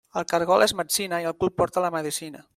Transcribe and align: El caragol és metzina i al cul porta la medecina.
El 0.19 0.23
caragol 0.31 0.65
és 0.67 0.73
metzina 0.79 1.21
i 1.25 1.29
al 1.33 1.37
cul 1.45 1.55
porta 1.61 1.85
la 1.87 1.93
medecina. 1.99 2.47